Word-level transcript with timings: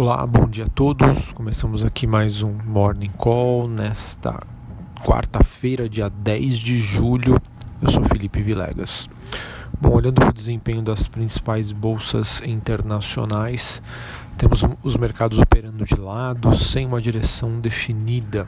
Olá, 0.00 0.24
bom 0.24 0.46
dia 0.46 0.66
a 0.66 0.68
todos. 0.68 1.32
Começamos 1.32 1.84
aqui 1.84 2.06
mais 2.06 2.40
um 2.40 2.52
Morning 2.64 3.10
Call 3.18 3.66
nesta 3.66 4.40
quarta-feira, 5.04 5.88
dia 5.88 6.08
10 6.08 6.56
de 6.56 6.78
julho. 6.78 7.36
Eu 7.82 7.90
sou 7.90 8.04
Felipe 8.04 8.40
Vilegas. 8.40 9.10
Bom, 9.80 9.90
olhando 9.90 10.20
para 10.20 10.28
o 10.28 10.32
desempenho 10.32 10.82
das 10.82 11.08
principais 11.08 11.72
bolsas 11.72 12.40
internacionais, 12.42 13.82
temos 14.36 14.64
os 14.84 14.96
mercados 14.96 15.40
operando 15.40 15.84
de 15.84 15.96
lado, 15.96 16.54
sem 16.54 16.86
uma 16.86 17.00
direção 17.00 17.58
definida, 17.58 18.46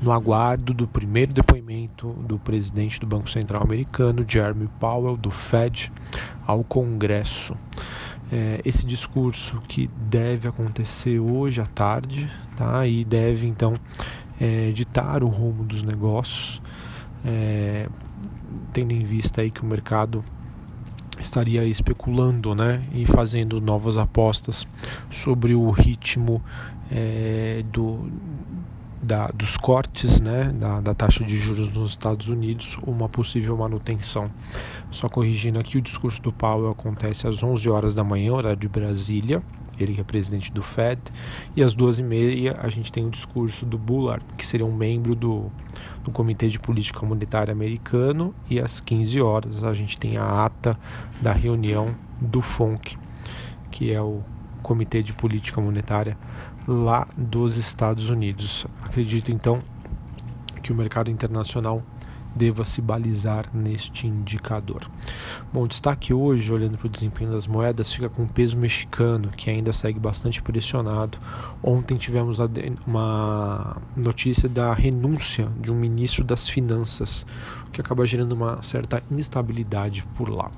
no 0.00 0.12
aguardo 0.12 0.72
do 0.72 0.86
primeiro 0.86 1.32
depoimento 1.32 2.10
do 2.12 2.38
presidente 2.38 3.00
do 3.00 3.08
Banco 3.08 3.28
Central 3.28 3.64
americano, 3.64 4.24
Jeremy 4.24 4.68
Powell, 4.78 5.16
do 5.16 5.32
Fed, 5.32 5.90
ao 6.46 6.62
Congresso 6.62 7.56
é, 8.32 8.62
esse 8.64 8.86
discurso 8.86 9.60
que 9.68 9.88
deve 10.08 10.48
acontecer 10.48 11.20
hoje 11.20 11.60
à 11.60 11.66
tarde, 11.66 12.30
tá? 12.56 12.86
E 12.86 13.04
deve 13.04 13.46
então 13.46 13.74
é, 14.40 14.72
ditar 14.72 15.22
o 15.22 15.28
rumo 15.28 15.64
dos 15.64 15.82
negócios, 15.82 16.62
é, 17.24 17.88
tendo 18.72 18.92
em 18.92 19.02
vista 19.02 19.42
aí 19.42 19.50
que 19.50 19.62
o 19.62 19.66
mercado 19.66 20.24
estaria 21.20 21.64
especulando, 21.66 22.54
né, 22.54 22.82
e 22.92 23.06
fazendo 23.06 23.60
novas 23.60 23.96
apostas 23.96 24.66
sobre 25.10 25.54
o 25.54 25.70
ritmo 25.70 26.42
é, 26.90 27.62
do 27.70 28.10
da, 29.02 29.26
dos 29.28 29.56
cortes 29.56 30.20
né, 30.20 30.52
da, 30.54 30.80
da, 30.80 30.94
taxa 30.94 31.24
de 31.24 31.36
juros 31.36 31.72
nos 31.72 31.90
Estados 31.90 32.28
Unidos, 32.28 32.78
uma 32.86 33.08
possível 33.08 33.56
manutenção. 33.56 34.30
Só 34.90 35.08
corrigindo 35.08 35.58
aqui, 35.58 35.78
o 35.78 35.82
discurso 35.82 36.22
do 36.22 36.32
Powell 36.32 36.70
acontece 36.70 37.26
às 37.26 37.42
11 37.42 37.68
horas 37.68 37.94
da 37.94 38.04
manhã, 38.04 38.32
horário 38.32 38.58
de 38.58 38.68
Brasília, 38.68 39.42
ele 39.78 39.94
que 39.94 40.00
é 40.00 40.04
presidente 40.04 40.52
do 40.52 40.62
Fed, 40.62 41.00
e 41.56 41.62
às 41.62 41.74
duas 41.74 41.98
e 41.98 42.02
meia 42.02 42.56
a 42.62 42.68
gente 42.68 42.92
tem 42.92 43.04
o 43.04 43.10
discurso 43.10 43.66
do 43.66 43.76
Bullard, 43.76 44.24
que 44.36 44.46
seria 44.46 44.66
um 44.66 44.74
membro 44.74 45.14
do, 45.14 45.50
do 46.04 46.10
Comitê 46.12 46.48
de 46.48 46.60
Política 46.60 47.04
Monetária 47.04 47.50
americano, 47.50 48.34
e 48.48 48.60
às 48.60 48.80
15 48.80 49.20
horas 49.20 49.64
a 49.64 49.72
gente 49.72 49.98
tem 49.98 50.16
a 50.16 50.44
ata 50.44 50.78
da 51.20 51.32
reunião 51.32 51.94
do 52.20 52.40
FONC, 52.40 52.96
que 53.70 53.92
é 53.92 54.00
o 54.00 54.22
Comitê 54.62 55.02
de 55.02 55.12
Política 55.12 55.60
Monetária 55.60 56.16
lá 56.66 57.06
dos 57.16 57.56
Estados 57.56 58.08
Unidos. 58.08 58.66
Acredito 58.84 59.30
então 59.30 59.60
que 60.62 60.72
o 60.72 60.74
mercado 60.74 61.10
internacional 61.10 61.82
deva 62.34 62.64
se 62.64 62.80
balizar 62.80 63.46
neste 63.52 64.06
indicador. 64.06 64.90
Bom, 65.52 65.66
destaque 65.66 66.14
hoje, 66.14 66.52
olhando 66.52 66.78
para 66.78 66.86
o 66.86 66.90
desempenho 66.90 67.30
das 67.30 67.46
moedas, 67.46 67.92
fica 67.92 68.08
com 68.08 68.22
o 68.22 68.28
peso 68.28 68.56
mexicano, 68.56 69.28
que 69.28 69.50
ainda 69.50 69.72
segue 69.72 70.00
bastante 70.00 70.42
pressionado. 70.42 71.18
Ontem 71.62 71.96
tivemos 71.96 72.38
uma 72.86 73.76
notícia 73.96 74.48
da 74.48 74.72
renúncia 74.72 75.48
de 75.60 75.70
um 75.70 75.74
ministro 75.74 76.24
das 76.24 76.48
Finanças, 76.48 77.26
o 77.68 77.70
que 77.70 77.80
acaba 77.80 78.06
gerando 78.06 78.32
uma 78.32 78.62
certa 78.62 79.02
instabilidade 79.10 80.04
por 80.16 80.30
lá. 80.30 80.50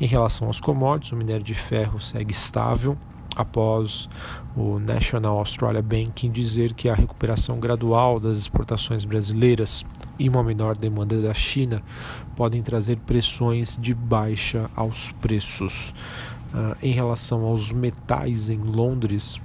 Em 0.00 0.06
relação 0.06 0.46
aos 0.46 0.60
commodities, 0.60 1.12
o 1.12 1.16
minério 1.16 1.42
de 1.42 1.54
ferro 1.54 2.00
segue 2.00 2.32
estável, 2.32 2.96
após 3.36 4.08
o 4.56 4.78
National 4.78 5.38
Australia 5.38 5.82
Banking 5.82 6.30
dizer 6.30 6.74
que 6.74 6.88
a 6.88 6.94
recuperação 6.94 7.58
gradual 7.58 8.18
das 8.18 8.38
exportações 8.38 9.04
brasileiras 9.04 9.84
e 10.18 10.28
uma 10.28 10.42
menor 10.42 10.76
demanda 10.76 11.20
da 11.20 11.32
China 11.32 11.82
podem 12.36 12.62
trazer 12.62 12.96
pressões 12.98 13.76
de 13.80 13.94
baixa 13.94 14.70
aos 14.74 15.12
preços. 15.12 15.94
Uh, 16.52 16.76
em 16.82 16.92
relação 16.92 17.44
aos 17.44 17.70
metais 17.70 18.50
em 18.50 18.58
Londres, 18.58 19.40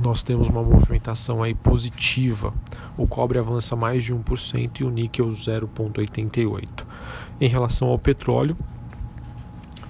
nós 0.00 0.22
temos 0.22 0.48
uma 0.48 0.62
movimentação 0.62 1.42
aí 1.42 1.54
positiva. 1.54 2.52
O 2.96 3.06
cobre 3.06 3.38
avança 3.38 3.74
mais 3.74 4.04
de 4.04 4.14
1% 4.14 4.80
e 4.80 4.84
o 4.84 4.90
níquel 4.90 5.28
0,88%. 5.28 6.84
Em 7.40 7.48
relação 7.48 7.88
ao 7.88 7.98
petróleo, 7.98 8.56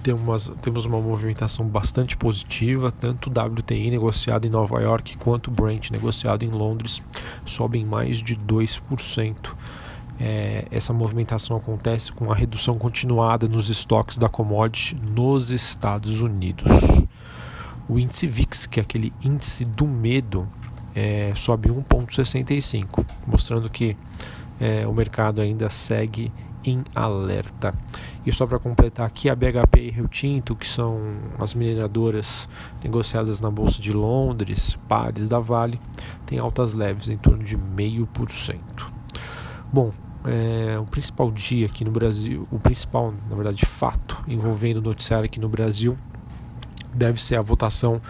temos, 0.03 0.53
temos 0.61 0.85
uma 0.85 1.01
movimentação 1.01 1.67
bastante 1.67 2.17
positiva, 2.17 2.91
tanto 2.91 3.31
WTI 3.31 3.91
negociado 3.91 4.47
em 4.47 4.51
Nova 4.51 4.81
York 4.81 5.17
quanto 5.19 5.51
Brent 5.51 5.91
negociado 5.91 6.45
em 6.45 6.51
Londres 6.51 7.03
sobem 7.45 7.85
mais 7.85 8.23
de 8.23 8.37
2%. 8.37 9.37
É, 10.21 10.67
essa 10.71 10.93
movimentação 10.93 11.57
acontece 11.57 12.13
com 12.13 12.31
a 12.31 12.35
redução 12.35 12.79
continuada 12.79 13.49
nos 13.49 13.71
estoques 13.71 14.19
da 14.19 14.29
commodity 14.29 14.95
nos 14.95 15.51
Estados 15.51 16.21
Unidos. 16.21 16.71
O 17.89 17.99
índice 17.99 18.27
VIX, 18.27 18.67
que 18.67 18.79
é 18.79 18.83
aquele 18.83 19.13
índice 19.23 19.65
do 19.65 19.87
medo, 19.87 20.49
é, 20.95 21.33
sobe 21.35 21.69
1,65, 21.69 23.05
mostrando 23.27 23.69
que 23.69 23.97
é, 24.61 24.87
o 24.87 24.93
mercado 24.93 25.41
ainda 25.41 25.69
segue 25.71 26.31
em 26.65 26.83
alerta. 26.95 27.75
E 28.25 28.33
só 28.33 28.47
para 28.47 28.59
completar 28.59 29.07
aqui, 29.07 29.29
a 29.29 29.35
BHP 29.35 29.81
e 29.81 29.91
Rio 29.91 30.09
Tinto, 30.09 30.55
que 30.55 30.67
são 30.67 31.01
as 31.39 31.55
mineradoras 31.55 32.49
negociadas 32.83 33.41
na 33.41 33.51
Bolsa 33.51 33.81
de 33.81 33.93
Londres, 33.93 34.77
pares 34.89 35.29
da 35.29 35.39
Vale, 35.39 35.81
tem 36.27 36.39
altas 36.39 36.75
leves 36.75 37.09
em 37.09 37.17
torno 37.17 37.43
de 37.43 37.57
0,5%. 37.57 38.59
Bom, 39.73 39.93
é, 40.25 40.79
o 40.79 40.85
principal 40.85 41.31
dia 41.31 41.67
aqui 41.67 41.85
no 41.85 41.91
Brasil, 41.91 42.47
o 42.51 42.59
principal, 42.59 43.13
na 43.29 43.35
verdade, 43.35 43.67
fato 43.67 44.23
envolvendo 44.29 44.79
o 44.79 44.83
noticiário 44.83 45.25
aqui 45.25 45.41
no 45.41 45.49
Brasil 45.49 45.97
deve 46.95 47.23
ser 47.23 47.37
a 47.37 47.43
votação 47.43 48.01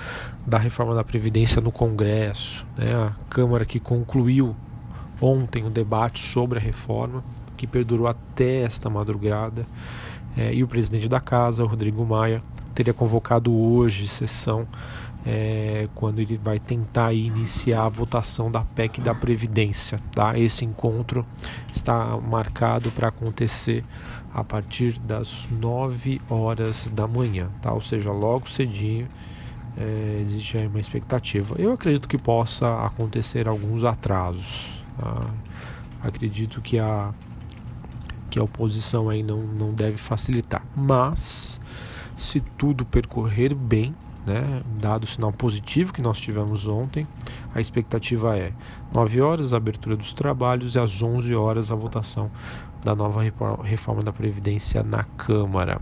da 0.46 0.58
reforma 0.58 0.94
da 0.94 1.04
Previdência 1.04 1.60
no 1.60 1.70
Congresso. 1.70 2.66
Né? 2.76 2.92
A 2.94 3.12
Câmara 3.30 3.64
que 3.64 3.78
concluiu 3.78 4.56
ontem 5.20 5.64
o 5.64 5.70
debate 5.70 6.20
sobre 6.20 6.58
a 6.58 6.62
reforma 6.62 7.22
que 7.62 7.66
perdurou 7.68 8.08
até 8.08 8.62
esta 8.62 8.90
madrugada. 8.90 9.64
É, 10.36 10.52
e 10.52 10.64
o 10.64 10.66
presidente 10.66 11.06
da 11.06 11.20
casa, 11.20 11.64
Rodrigo 11.64 12.04
Maia, 12.04 12.42
teria 12.74 12.92
convocado 12.92 13.54
hoje 13.54 14.08
sessão 14.08 14.66
é, 15.24 15.88
quando 15.94 16.18
ele 16.18 16.36
vai 16.36 16.58
tentar 16.58 17.12
iniciar 17.12 17.84
a 17.84 17.88
votação 17.88 18.50
da 18.50 18.62
PEC 18.62 19.00
da 19.00 19.14
Previdência. 19.14 20.00
Tá? 20.10 20.36
Esse 20.36 20.64
encontro 20.64 21.24
está 21.72 22.16
marcado 22.16 22.90
para 22.90 23.08
acontecer 23.08 23.84
a 24.34 24.42
partir 24.42 24.98
das 24.98 25.46
9 25.48 26.20
horas 26.28 26.90
da 26.92 27.06
manhã, 27.06 27.48
tá? 27.60 27.72
ou 27.72 27.80
seja, 27.80 28.10
logo 28.10 28.50
cedinho. 28.50 29.06
É, 29.76 30.18
existe 30.20 30.58
aí 30.58 30.66
uma 30.66 30.80
expectativa. 30.80 31.54
Eu 31.58 31.72
acredito 31.72 32.08
que 32.08 32.18
possa 32.18 32.84
acontecer 32.84 33.46
alguns 33.46 33.84
atrasos. 33.84 34.74
Tá? 34.98 35.26
Acredito 36.02 36.60
que 36.60 36.80
a 36.80 37.14
que 38.32 38.40
a 38.40 38.42
oposição 38.42 39.10
aí 39.10 39.22
não, 39.22 39.42
não 39.42 39.74
deve 39.74 39.98
facilitar. 39.98 40.64
Mas, 40.74 41.60
se 42.16 42.40
tudo 42.40 42.82
percorrer 42.82 43.54
bem, 43.54 43.94
né, 44.26 44.62
dado 44.80 45.04
o 45.04 45.06
sinal 45.06 45.30
positivo 45.30 45.92
que 45.92 46.00
nós 46.00 46.18
tivemos 46.18 46.66
ontem, 46.66 47.06
a 47.54 47.60
expectativa 47.60 48.34
é 48.38 48.54
9 48.90 49.20
horas 49.20 49.52
a 49.52 49.58
abertura 49.58 49.96
dos 49.96 50.14
trabalhos 50.14 50.74
e 50.74 50.78
às 50.78 51.02
11 51.02 51.34
horas 51.34 51.70
a 51.70 51.74
votação 51.74 52.30
da 52.82 52.96
nova 52.96 53.22
reforma 53.62 54.02
da 54.02 54.14
Previdência 54.14 54.82
na 54.82 55.04
Câmara. 55.04 55.78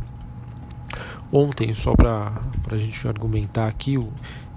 Ontem, 1.31 1.73
só 1.73 1.95
para 1.95 2.33
a 2.69 2.77
gente 2.77 3.07
argumentar 3.07 3.69
aqui, 3.69 3.97
o, 3.97 4.09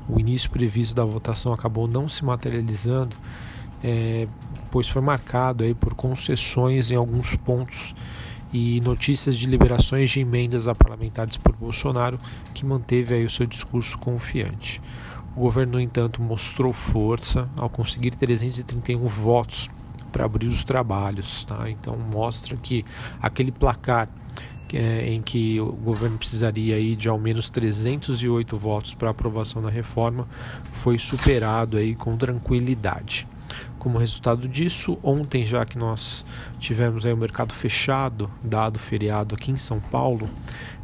o 0.09 0.19
início 0.19 0.49
previsto 0.49 0.95
da 0.95 1.05
votação 1.05 1.53
acabou 1.53 1.87
não 1.87 2.07
se 2.07 2.25
materializando 2.25 3.15
é, 3.83 4.27
pois 4.71 4.87
foi 4.87 5.01
marcado 5.01 5.63
aí 5.63 5.73
por 5.73 5.93
concessões 5.93 6.89
em 6.89 6.95
alguns 6.95 7.35
pontos 7.35 7.93
e 8.53 8.79
notícias 8.81 9.35
de 9.35 9.47
liberações 9.47 10.11
de 10.11 10.21
emendas 10.21 10.67
a 10.67 10.75
parlamentares 10.75 11.37
por 11.37 11.55
Bolsonaro, 11.55 12.19
que 12.53 12.65
manteve 12.65 13.15
aí 13.15 13.25
o 13.25 13.29
seu 13.29 13.47
discurso 13.47 13.97
confiante. 13.97 14.79
O 15.35 15.41
governo, 15.41 15.73
no 15.73 15.79
entanto, 15.81 16.21
mostrou 16.21 16.71
força 16.71 17.49
ao 17.57 17.67
conseguir 17.67 18.11
331 18.11 19.05
votos 19.07 19.69
para 20.11 20.25
abrir 20.25 20.47
os 20.47 20.63
trabalhos. 20.63 21.43
Tá? 21.43 21.67
Então 21.67 21.97
mostra 21.97 22.55
que 22.55 22.85
aquele 23.19 23.51
placar 23.51 24.07
é, 24.71 25.11
em 25.11 25.21
que 25.21 25.59
o 25.59 25.71
governo 25.71 26.17
precisaria 26.17 26.75
aí 26.75 26.95
de 26.95 27.09
ao 27.09 27.19
menos 27.19 27.49
308 27.49 28.57
votos 28.57 28.93
para 28.93 29.09
aprovação 29.09 29.61
da 29.61 29.69
reforma 29.69 30.27
foi 30.71 30.97
superado 30.97 31.77
aí 31.77 31.95
com 31.95 32.15
tranquilidade. 32.15 33.27
Como 33.77 33.97
resultado 33.97 34.47
disso, 34.47 34.97
ontem 35.03 35.43
já 35.43 35.65
que 35.65 35.77
nós 35.77 36.25
tivemos 36.59 37.05
aí 37.05 37.13
o 37.13 37.17
mercado 37.17 37.53
fechado, 37.53 38.29
dado 38.43 38.79
feriado 38.79 39.35
aqui 39.35 39.51
em 39.51 39.57
São 39.57 39.79
Paulo, 39.79 40.29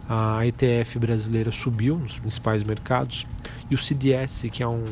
a 0.07 0.45
ETF 0.45 0.97
brasileira 0.97 1.51
subiu 1.51 1.97
nos 1.97 2.17
principais 2.17 2.63
mercados 2.63 3.27
e 3.69 3.75
o 3.75 3.77
CDS, 3.77 4.45
que 4.51 4.63
é 4.63 4.67
um 4.67 4.83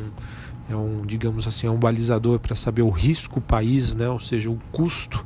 é 0.70 0.76
um, 0.76 1.00
digamos 1.04 1.48
assim, 1.48 1.66
é 1.66 1.70
um 1.70 1.78
balizador 1.78 2.38
para 2.38 2.54
saber 2.54 2.82
o 2.82 2.90
risco 2.90 3.40
país, 3.40 3.94
né? 3.94 4.08
ou 4.08 4.20
seja, 4.20 4.50
o 4.50 4.58
custo 4.70 5.24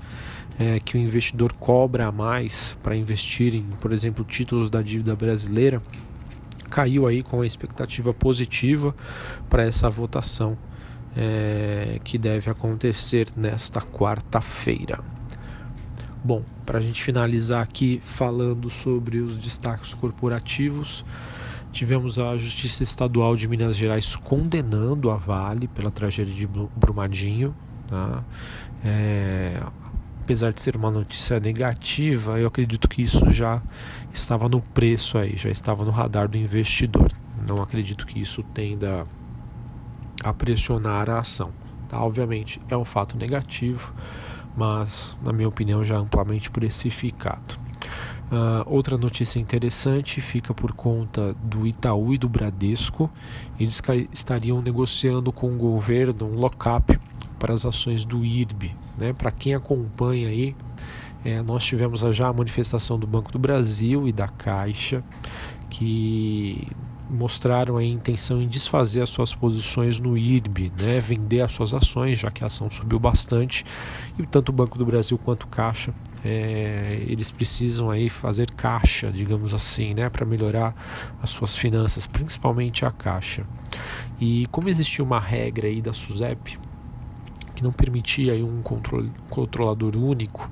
é, 0.58 0.78
que 0.78 0.96
o 0.96 1.00
investidor 1.00 1.52
cobra 1.54 2.06
a 2.06 2.12
mais 2.12 2.76
para 2.82 2.96
investir 2.96 3.54
em, 3.54 3.64
por 3.80 3.92
exemplo, 3.92 4.24
títulos 4.24 4.70
da 4.70 4.80
dívida 4.80 5.16
brasileira, 5.16 5.82
caiu 6.70 7.06
aí 7.06 7.22
com 7.22 7.40
a 7.40 7.46
expectativa 7.46 8.14
positiva 8.14 8.94
para 9.50 9.64
essa 9.64 9.90
votação 9.90 10.56
é, 11.16 11.98
que 12.04 12.18
deve 12.18 12.50
acontecer 12.50 13.28
nesta 13.36 13.80
quarta-feira. 13.80 15.00
Bom, 16.24 16.44
para 16.64 16.78
a 16.78 16.80
gente 16.80 17.02
finalizar 17.02 17.62
aqui 17.62 18.00
falando 18.04 18.70
sobre 18.70 19.18
os 19.18 19.36
destaques 19.36 19.92
corporativos, 19.92 21.04
tivemos 21.72 22.18
a 22.18 22.36
Justiça 22.36 22.82
Estadual 22.82 23.34
de 23.34 23.48
Minas 23.48 23.76
Gerais 23.76 24.14
condenando 24.14 25.10
a 25.10 25.16
Vale 25.16 25.66
pela 25.66 25.90
tragédia 25.90 26.32
de 26.32 26.46
Brumadinho. 26.46 27.54
Tá? 27.88 28.22
É, 28.84 29.60
apesar 30.20 30.52
de 30.52 30.62
ser 30.62 30.76
uma 30.76 30.90
notícia 30.90 31.40
negativa, 31.40 32.38
eu 32.38 32.46
acredito 32.46 32.88
que 32.88 33.02
isso 33.02 33.28
já 33.30 33.60
estava 34.14 34.48
no 34.48 34.60
preço 34.60 35.18
aí, 35.18 35.36
já 35.36 35.50
estava 35.50 35.84
no 35.84 35.90
radar 35.90 36.28
do 36.28 36.36
investidor. 36.36 37.10
Não 37.46 37.60
acredito 37.60 38.06
que 38.06 38.20
isso 38.20 38.42
tenda 38.54 39.04
a 40.22 40.32
pressionar 40.32 41.10
a 41.10 41.18
ação. 41.18 41.50
Tá? 41.88 42.00
Obviamente 42.00 42.60
é 42.68 42.76
um 42.76 42.84
fato 42.84 43.16
negativo, 43.16 43.92
mas 44.56 45.16
na 45.22 45.32
minha 45.32 45.48
opinião 45.48 45.84
já 45.84 45.96
amplamente 45.96 46.50
precificado. 46.50 47.60
Uh, 48.32 48.64
outra 48.64 48.96
notícia 48.96 49.38
interessante 49.38 50.18
fica 50.22 50.54
por 50.54 50.72
conta 50.72 51.34
do 51.34 51.66
Itaú 51.66 52.14
e 52.14 52.18
do 52.18 52.30
Bradesco. 52.30 53.10
Eles 53.60 53.82
estariam 54.10 54.62
negociando 54.62 55.30
com 55.30 55.52
o 55.52 55.58
governo 55.58 56.26
um 56.26 56.36
lock-up 56.36 56.98
para 57.38 57.52
as 57.52 57.66
ações 57.66 58.06
do 58.06 58.24
IRB. 58.24 58.74
Né? 58.96 59.12
Para 59.12 59.30
quem 59.30 59.54
acompanha 59.54 60.28
aí, 60.28 60.56
é, 61.24 61.42
nós 61.42 61.62
tivemos 61.64 62.00
já 62.16 62.28
a 62.28 62.32
manifestação 62.32 62.98
do 62.98 63.06
Banco 63.06 63.30
do 63.30 63.38
Brasil 63.38 64.08
e 64.08 64.12
da 64.12 64.28
Caixa, 64.28 65.04
que 65.68 66.68
mostraram 67.12 67.76
a 67.76 67.84
intenção 67.84 68.40
em 68.40 68.48
desfazer 68.48 69.02
as 69.02 69.10
suas 69.10 69.34
posições 69.34 70.00
no 70.00 70.16
IRB, 70.16 70.72
né, 70.80 71.00
vender 71.00 71.42
as 71.42 71.52
suas 71.52 71.74
ações, 71.74 72.18
já 72.18 72.30
que 72.30 72.42
a 72.42 72.46
ação 72.46 72.70
subiu 72.70 72.98
bastante, 72.98 73.64
e 74.18 74.26
tanto 74.26 74.48
o 74.48 74.52
Banco 74.52 74.78
do 74.78 74.86
Brasil 74.86 75.18
quanto 75.18 75.46
Caixa, 75.46 75.92
é, 76.24 77.04
eles 77.06 77.30
precisam 77.30 77.90
aí 77.90 78.08
fazer 78.08 78.50
caixa, 78.52 79.10
digamos 79.10 79.52
assim, 79.52 79.92
né, 79.92 80.08
para 80.08 80.24
melhorar 80.24 80.74
as 81.20 81.30
suas 81.30 81.56
finanças, 81.56 82.06
principalmente 82.06 82.84
a 82.84 82.90
Caixa. 82.90 83.44
E 84.20 84.46
como 84.52 84.68
existia 84.68 85.04
uma 85.04 85.18
regra 85.18 85.66
aí 85.66 85.82
da 85.82 85.92
SUSEP, 85.92 86.58
que 87.62 87.64
não 87.64 87.72
permitia 87.72 88.34
um 88.44 88.60
controlador 89.30 89.96
único. 89.96 90.50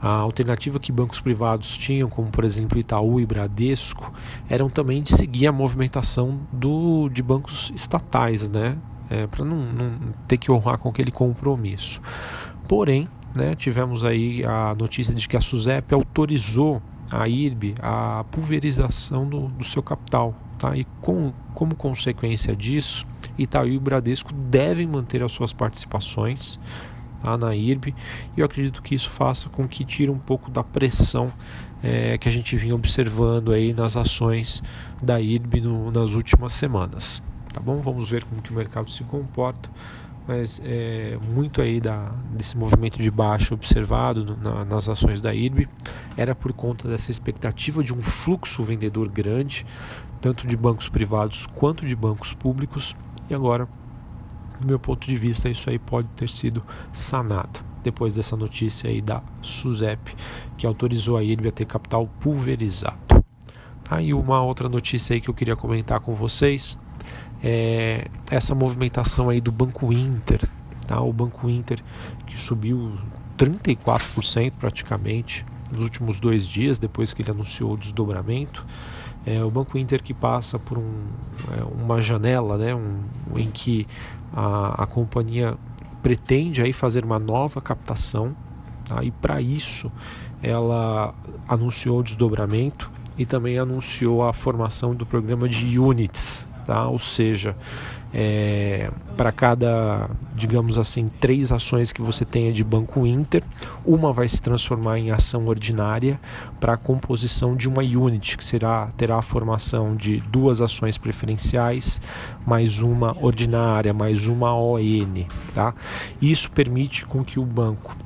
A 0.00 0.08
alternativa 0.08 0.80
que 0.80 0.90
bancos 0.90 1.20
privados 1.20 1.76
tinham, 1.76 2.08
como 2.08 2.28
por 2.28 2.44
exemplo 2.44 2.78
Itaú 2.78 3.20
e 3.20 3.26
Bradesco, 3.26 4.12
eram 4.48 4.68
também 4.68 5.02
de 5.02 5.12
seguir 5.12 5.46
a 5.46 5.52
movimentação 5.52 6.40
do, 6.52 7.08
de 7.08 7.22
bancos 7.22 7.72
estatais, 7.74 8.50
né? 8.50 8.76
É, 9.08 9.26
para 9.26 9.42
não, 9.44 9.56
não 9.56 9.92
ter 10.26 10.36
que 10.36 10.52
honrar 10.52 10.76
com 10.76 10.88
aquele 10.90 11.10
compromisso. 11.10 12.00
Porém, 12.66 13.08
né, 13.34 13.54
tivemos 13.54 14.04
aí 14.04 14.44
a 14.44 14.74
notícia 14.74 15.14
de 15.14 15.26
que 15.26 15.34
a 15.34 15.40
SUSEP 15.40 15.94
autorizou 15.94 16.82
a 17.10 17.26
IRB 17.26 17.74
a 17.80 18.24
pulverização 18.30 19.26
do, 19.26 19.48
do 19.48 19.64
seu 19.64 19.82
capital. 19.82 20.34
Tá? 20.58 20.76
E 20.76 20.84
com, 21.00 21.32
como 21.54 21.74
consequência 21.74 22.54
disso, 22.54 23.06
Itaú 23.38 23.68
e 23.68 23.78
Bradesco 23.78 24.32
devem 24.32 24.86
manter 24.86 25.22
as 25.22 25.32
suas 25.32 25.52
participações 25.52 26.58
tá, 27.22 27.36
na 27.36 27.54
IRB 27.54 27.94
e 28.36 28.40
eu 28.40 28.46
acredito 28.46 28.82
que 28.82 28.94
isso 28.94 29.10
faça 29.10 29.48
com 29.48 29.66
que 29.68 29.84
tire 29.84 30.10
um 30.10 30.18
pouco 30.18 30.50
da 30.50 30.64
pressão 30.64 31.32
é, 31.82 32.18
que 32.18 32.28
a 32.28 32.32
gente 32.32 32.56
vinha 32.56 32.74
observando 32.74 33.52
aí 33.52 33.72
nas 33.72 33.96
ações 33.96 34.62
da 35.02 35.20
IRB 35.20 35.60
no, 35.60 35.90
nas 35.90 36.14
últimas 36.14 36.52
semanas. 36.52 37.22
Tá 37.52 37.60
bom? 37.60 37.80
Vamos 37.80 38.10
ver 38.10 38.24
como 38.24 38.42
que 38.42 38.50
o 38.50 38.54
mercado 38.54 38.90
se 38.90 39.04
comporta 39.04 39.70
mas 40.28 40.60
é, 40.62 41.18
muito 41.34 41.62
aí 41.62 41.80
da, 41.80 42.12
desse 42.30 42.54
movimento 42.54 42.98
de 42.98 43.10
baixo 43.10 43.54
observado 43.54 44.36
na, 44.42 44.62
nas 44.62 44.86
ações 44.86 45.22
da 45.22 45.34
IRB 45.34 45.66
era 46.18 46.34
por 46.34 46.52
conta 46.52 46.86
dessa 46.86 47.10
expectativa 47.10 47.82
de 47.82 47.94
um 47.94 48.02
fluxo 48.02 48.62
vendedor 48.62 49.08
grande, 49.08 49.64
tanto 50.20 50.46
de 50.46 50.54
bancos 50.54 50.90
privados 50.90 51.46
quanto 51.46 51.86
de 51.86 51.96
bancos 51.96 52.34
públicos, 52.34 52.94
e 53.28 53.34
agora, 53.34 53.68
do 54.60 54.66
meu 54.66 54.78
ponto 54.78 55.06
de 55.06 55.16
vista, 55.16 55.48
isso 55.48 55.68
aí 55.70 55.78
pode 55.78 56.08
ter 56.08 56.28
sido 56.28 56.62
sanado 56.92 57.60
depois 57.82 58.14
dessa 58.14 58.36
notícia 58.36 58.90
aí 58.90 59.00
da 59.00 59.22
SUSEP, 59.42 60.14
que 60.56 60.66
autorizou 60.66 61.16
a 61.16 61.22
IRB 61.22 61.48
a 61.48 61.52
ter 61.52 61.64
capital 61.64 62.08
pulverizado. 62.20 62.98
Aí 63.90 64.12
uma 64.12 64.42
outra 64.42 64.68
notícia 64.68 65.14
aí 65.14 65.20
que 65.20 65.30
eu 65.30 65.34
queria 65.34 65.56
comentar 65.56 66.00
com 66.00 66.14
vocês 66.14 66.78
é, 67.42 68.08
essa 68.30 68.54
movimentação 68.54 69.30
aí 69.30 69.40
do 69.40 69.50
Banco 69.50 69.92
Inter, 69.92 70.40
tá? 70.86 71.00
o 71.00 71.12
Banco 71.12 71.48
Inter 71.48 71.82
que 72.26 72.38
subiu 72.38 72.92
34% 73.38 74.52
praticamente 74.58 75.46
nos 75.70 75.82
últimos 75.82 76.20
dois 76.20 76.46
dias 76.46 76.78
depois 76.78 77.12
que 77.12 77.22
ele 77.22 77.30
anunciou 77.30 77.74
o 77.74 77.76
desdobramento. 77.76 78.66
É, 79.26 79.44
o 79.44 79.50
Banco 79.50 79.76
Inter 79.76 80.02
que 80.02 80.14
passa 80.14 80.58
por 80.58 80.78
um, 80.78 81.06
é, 81.52 81.62
uma 81.62 82.00
janela 82.00 82.56
né, 82.56 82.74
um, 82.74 83.00
em 83.36 83.50
que 83.50 83.86
a, 84.32 84.84
a 84.84 84.86
companhia 84.86 85.56
pretende 86.02 86.62
aí 86.62 86.72
fazer 86.72 87.04
uma 87.04 87.18
nova 87.18 87.60
captação 87.60 88.34
tá? 88.86 89.04
e 89.04 89.10
para 89.10 89.40
isso 89.40 89.92
ela 90.42 91.14
anunciou 91.46 92.00
o 92.00 92.02
desdobramento 92.02 92.90
e 93.18 93.26
também 93.26 93.58
anunciou 93.58 94.26
a 94.26 94.32
formação 94.32 94.94
do 94.94 95.04
programa 95.04 95.48
de 95.48 95.78
units 95.78 96.47
tá? 96.68 96.86
ou 96.86 96.98
seja, 96.98 97.56
é, 98.12 98.90
para 99.16 99.32
cada, 99.32 100.10
digamos 100.34 100.76
assim, 100.76 101.08
três 101.18 101.50
ações 101.50 101.92
que 101.92 102.02
você 102.02 102.26
tenha 102.26 102.52
de 102.52 102.62
Banco 102.62 103.06
Inter, 103.06 103.42
uma 103.86 104.12
vai 104.12 104.28
se 104.28 104.40
transformar 104.42 104.98
em 104.98 105.10
ação 105.10 105.46
ordinária 105.46 106.20
para 106.60 106.74
a 106.74 106.76
composição 106.76 107.56
de 107.56 107.66
uma 107.66 107.82
unit, 107.82 108.36
que 108.36 108.44
será, 108.44 108.88
terá 108.98 109.16
a 109.16 109.22
formação 109.22 109.96
de 109.96 110.20
duas 110.28 110.60
ações 110.60 110.98
preferenciais, 110.98 112.02
mais 112.46 112.82
uma 112.82 113.16
ordinária, 113.18 113.94
mais 113.94 114.26
uma 114.26 114.54
ON. 114.54 115.24
Tá? 115.54 115.74
Isso 116.20 116.50
permite 116.50 117.06
com 117.06 117.24
que 117.24 117.40
o 117.40 117.44
banco 117.46 117.96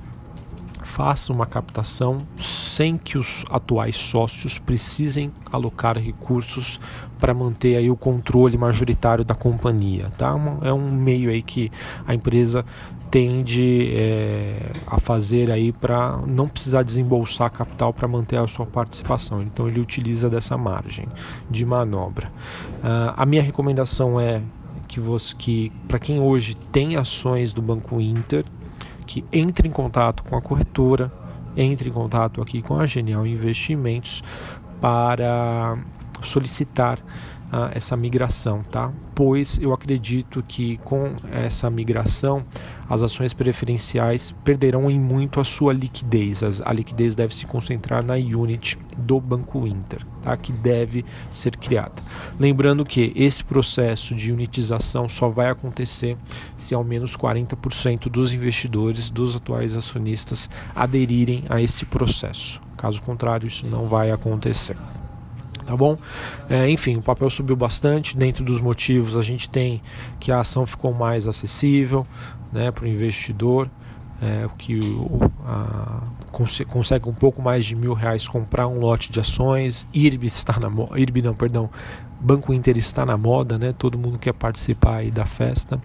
faça 0.92 1.32
uma 1.32 1.46
captação 1.46 2.26
sem 2.36 2.98
que 2.98 3.16
os 3.16 3.46
atuais 3.48 3.96
sócios 3.96 4.58
precisem 4.58 5.32
alocar 5.50 5.96
recursos 5.96 6.78
para 7.18 7.32
manter 7.32 7.76
aí 7.76 7.90
o 7.90 7.96
controle 7.96 8.58
majoritário 8.58 9.24
da 9.24 9.34
companhia. 9.34 10.12
Tá? 10.18 10.34
É 10.60 10.70
um 10.70 10.92
meio 10.92 11.30
aí 11.30 11.40
que 11.40 11.72
a 12.06 12.12
empresa 12.12 12.62
tende 13.10 13.90
é, 13.94 14.70
a 14.86 15.00
fazer 15.00 15.50
aí 15.50 15.72
para 15.72 16.18
não 16.26 16.46
precisar 16.46 16.82
desembolsar 16.82 17.50
capital 17.50 17.94
para 17.94 18.06
manter 18.06 18.36
a 18.36 18.46
sua 18.46 18.66
participação. 18.66 19.40
Então 19.40 19.66
ele 19.66 19.80
utiliza 19.80 20.28
dessa 20.28 20.58
margem 20.58 21.08
de 21.50 21.64
manobra. 21.64 22.30
Uh, 22.84 23.14
a 23.16 23.24
minha 23.24 23.42
recomendação 23.42 24.20
é 24.20 24.42
que, 24.86 25.00
que 25.38 25.72
para 25.88 25.98
quem 25.98 26.20
hoje 26.20 26.54
tem 26.54 26.96
ações 26.96 27.54
do 27.54 27.62
Banco 27.62 27.98
Inter, 27.98 28.44
que 29.06 29.24
entre 29.32 29.68
em 29.68 29.70
contato 29.70 30.22
com 30.24 30.36
a 30.36 30.42
corretora, 30.42 31.12
entre 31.56 31.88
em 31.88 31.92
contato 31.92 32.40
aqui 32.40 32.62
com 32.62 32.78
a 32.78 32.86
Genial 32.86 33.26
Investimentos 33.26 34.22
para 34.80 35.76
solicitar 36.22 36.98
essa 37.72 37.96
migração, 37.96 38.62
tá? 38.70 38.90
Pois 39.14 39.58
eu 39.60 39.74
acredito 39.74 40.42
que 40.46 40.78
com 40.78 41.14
essa 41.30 41.68
migração 41.68 42.44
as 42.88 43.02
ações 43.02 43.32
preferenciais 43.32 44.34
perderão 44.44 44.90
em 44.90 44.98
muito 44.98 45.40
a 45.40 45.44
sua 45.44 45.72
liquidez. 45.72 46.42
A 46.64 46.72
liquidez 46.72 47.14
deve 47.14 47.34
se 47.34 47.46
concentrar 47.46 48.04
na 48.04 48.14
unit 48.14 48.78
do 48.96 49.20
Banco 49.20 49.66
Inter, 49.66 50.04
tá? 50.22 50.36
que 50.36 50.52
deve 50.52 51.04
ser 51.30 51.56
criada. 51.56 52.02
Lembrando 52.38 52.84
que 52.84 53.12
esse 53.14 53.44
processo 53.44 54.14
de 54.14 54.32
unitização 54.32 55.08
só 55.08 55.28
vai 55.28 55.48
acontecer 55.48 56.16
se 56.56 56.74
ao 56.74 56.84
menos 56.84 57.16
40% 57.16 58.08
dos 58.08 58.32
investidores, 58.32 59.10
dos 59.10 59.36
atuais 59.36 59.76
acionistas, 59.76 60.48
aderirem 60.74 61.44
a 61.48 61.60
esse 61.60 61.84
processo. 61.84 62.60
Caso 62.76 63.00
contrário, 63.02 63.46
isso 63.46 63.66
não 63.66 63.86
vai 63.86 64.10
acontecer 64.10 64.76
tá 65.72 65.76
bom? 65.76 65.96
É, 66.50 66.68
enfim, 66.68 66.96
o 66.96 67.02
papel 67.02 67.30
subiu 67.30 67.56
bastante. 67.56 68.14
Dentro 68.14 68.44
dos 68.44 68.60
motivos, 68.60 69.16
a 69.16 69.22
gente 69.22 69.48
tem 69.48 69.80
que 70.20 70.30
a 70.30 70.40
ação 70.40 70.66
ficou 70.66 70.92
mais 70.92 71.26
acessível 71.26 72.06
né, 72.52 72.70
para 72.70 72.84
o 72.84 72.86
investidor, 72.86 73.70
é, 74.20 74.46
que 74.58 74.78
o, 74.78 75.18
a, 75.46 76.02
consegue 76.68 77.08
um 77.08 77.14
pouco 77.14 77.40
mais 77.40 77.64
de 77.64 77.74
mil 77.74 77.94
reais 77.94 78.28
comprar 78.28 78.68
um 78.68 78.78
lote 78.78 79.10
de 79.10 79.18
ações. 79.18 79.86
IRB 79.94 80.26
está 80.26 80.60
na 80.60 80.68
IRB 80.98 81.22
não, 81.22 81.32
perdão, 81.32 81.70
Banco 82.20 82.52
Inter 82.52 82.76
está 82.76 83.04
na 83.04 83.16
moda, 83.16 83.58
né? 83.58 83.74
Todo 83.76 83.98
mundo 83.98 84.18
quer 84.18 84.32
participar 84.32 84.98
aí 84.98 85.10
da 85.10 85.24
festa. 85.24 85.80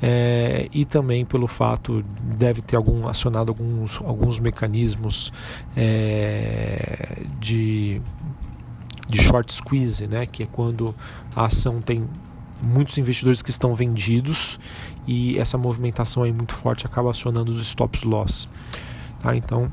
É, 0.00 0.68
e 0.72 0.84
também 0.84 1.24
pelo 1.24 1.46
fato 1.46 2.04
deve 2.36 2.60
ter 2.60 2.76
algum 2.76 3.08
acionado 3.08 3.50
alguns, 3.50 4.00
alguns 4.02 4.38
mecanismos 4.38 5.32
é, 5.74 7.22
de 7.40 8.02
de 9.08 9.20
short 9.22 9.52
squeeze, 9.52 10.06
né, 10.06 10.26
que 10.26 10.42
é 10.42 10.46
quando 10.46 10.94
a 11.34 11.46
ação 11.46 11.80
tem 11.80 12.06
muitos 12.62 12.96
investidores 12.98 13.42
que 13.42 13.50
estão 13.50 13.74
vendidos 13.74 14.58
e 15.06 15.38
essa 15.38 15.58
movimentação 15.58 16.22
aí 16.22 16.32
muito 16.32 16.54
forte 16.54 16.86
acaba 16.86 17.10
acionando 17.10 17.52
os 17.52 17.60
stops 17.60 18.02
loss. 18.04 18.48
Tá? 19.20 19.36
Então, 19.36 19.72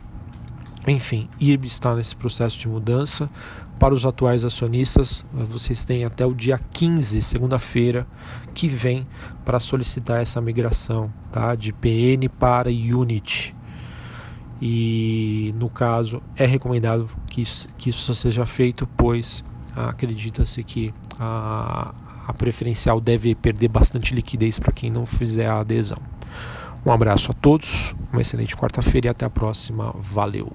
enfim, 0.87 1.29
IRB 1.39 1.67
está 1.67 1.95
nesse 1.95 2.15
processo 2.15 2.57
de 2.57 2.67
mudança. 2.67 3.29
Para 3.79 3.93
os 3.95 4.05
atuais 4.05 4.45
acionistas, 4.45 5.25
vocês 5.33 5.83
têm 5.83 6.05
até 6.05 6.23
o 6.25 6.35
dia 6.35 6.59
15, 6.71 7.19
segunda-feira, 7.21 8.05
que 8.53 8.67
vem 8.67 9.07
para 9.43 9.59
solicitar 9.59 10.21
essa 10.21 10.39
migração 10.39 11.11
tá? 11.31 11.55
de 11.55 11.73
PN 11.73 12.29
para 12.39 12.69
Unity. 12.69 13.55
E 14.61 15.55
no 15.57 15.69
caso, 15.69 16.21
é 16.35 16.45
recomendado 16.45 17.09
que 17.29 17.41
isso, 17.41 17.67
que 17.77 17.89
isso 17.89 18.13
seja 18.13 18.45
feito, 18.45 18.87
pois 18.95 19.43
acredita-se 19.75 20.63
que 20.63 20.93
a, 21.19 21.93
a 22.27 22.33
preferencial 22.33 23.01
deve 23.01 23.33
perder 23.33 23.69
bastante 23.69 24.13
liquidez 24.13 24.59
para 24.59 24.71
quem 24.71 24.91
não 24.91 25.05
fizer 25.05 25.47
a 25.47 25.59
adesão. 25.59 25.97
Um 26.85 26.91
abraço 26.91 27.31
a 27.31 27.33
todos, 27.33 27.95
uma 28.11 28.21
excelente 28.21 28.55
quarta-feira 28.55 29.07
e 29.07 29.09
até 29.09 29.25
a 29.25 29.29
próxima. 29.29 29.95
Valeu! 29.99 30.51